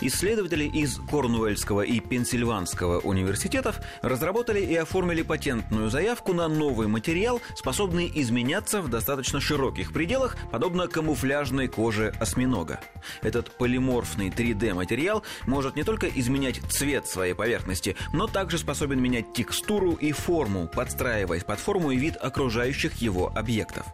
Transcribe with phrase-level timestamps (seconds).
[0.00, 8.10] Исследователи из Корнуэльского и Пенсильванского университетов разработали и оформили патентную заявку на новый материал, способный
[8.14, 12.80] изменяться в достаточно широких пределах, подобно камуфляжной коже осьминога.
[13.22, 19.92] Этот полиморфный 3D-материал может не только изменять цвет своей поверхности, но также способен менять текстуру
[19.92, 23.86] и форму, подстраиваясь под форму и вид окружающих его объектов.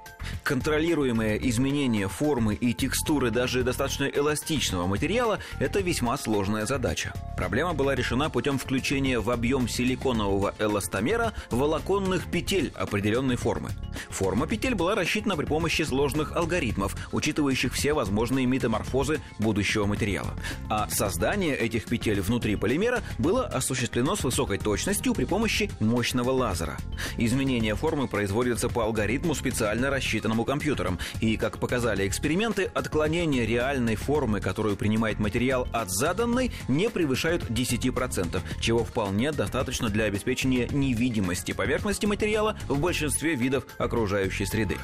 [0.42, 7.12] Контролируемое изменение формы и текстуры даже достаточно эластичного материала– это весьма сложная задача.
[7.36, 13.70] Проблема была решена путем включения в объем силиконового эластомера волоконных петель определенной формы.
[14.10, 20.34] Форма петель была рассчитана при помощи сложных алгоритмов, учитывающих все возможные метаморфозы будущего материала.
[20.68, 26.76] А создание этих петель внутри полимера было осуществлено с высокой точностью при помощи мощного лазера.
[27.16, 30.98] Изменение формы производится по алгоритму, специально рассчитанному компьютером.
[31.20, 38.40] И, как показали эксперименты, отклонение реальной формы, которую принимает материал от заданной, не превышают 10%,
[38.60, 44.76] чего вполне достаточно для обеспечения невидимости поверхности материала в большинстве видов окружающей среды.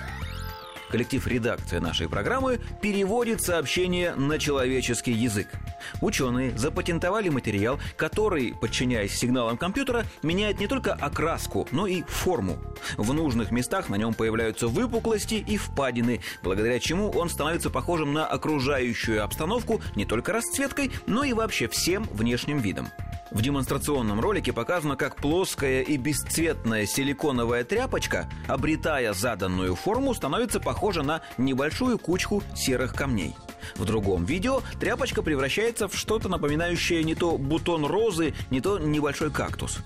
[0.91, 5.47] Коллектив редакции нашей программы переводит сообщение на человеческий язык.
[6.01, 12.59] Ученые запатентовали материал, который, подчиняясь сигналам компьютера, меняет не только окраску, но и форму.
[12.97, 18.27] В нужных местах на нем появляются выпуклости и впадины, благодаря чему он становится похожим на
[18.27, 22.89] окружающую обстановку не только расцветкой, но и вообще всем внешним видом.
[23.31, 31.03] В демонстрационном ролике показано, как плоская и бесцветная силиконовая тряпочка, обретая заданную форму, становится похожа
[31.03, 33.37] на небольшую кучку серых камней.
[33.77, 39.31] В другом видео тряпочка превращается в что-то напоминающее не то бутон розы, не то небольшой
[39.31, 39.79] кактус.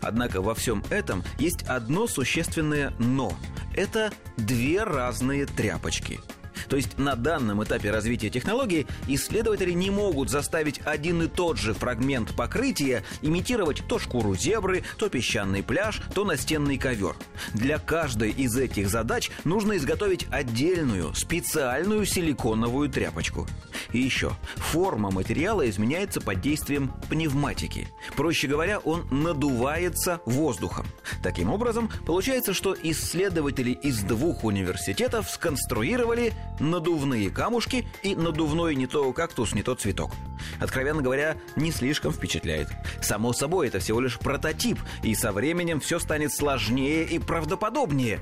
[0.00, 3.32] Однако во всем этом есть одно существенное «но».
[3.74, 6.20] Это две разные тряпочки–
[6.72, 11.74] то есть на данном этапе развития технологии исследователи не могут заставить один и тот же
[11.74, 17.14] фрагмент покрытия имитировать то шкуру зебры, то песчаный пляж, то настенный ковер.
[17.52, 23.46] Для каждой из этих задач нужно изготовить отдельную, специальную силиконовую тряпочку.
[23.92, 27.88] И еще, форма материала изменяется под действием пневматики.
[28.16, 30.86] Проще говоря, он надувается воздухом.
[31.22, 39.12] Таким образом, получается, что исследователи из двух университетов сконструировали надувные камушки и надувной не то
[39.12, 40.12] кактус, не то цветок.
[40.60, 42.68] Откровенно говоря, не слишком впечатляет.
[43.00, 48.20] Само собой, это всего лишь прототип, и со временем все станет сложнее и правдоподобнее.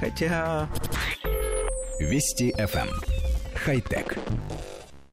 [0.00, 0.68] Хотя...
[2.00, 2.88] Вести FM.
[2.88, 3.22] Эм.
[3.54, 4.18] Хай-тек.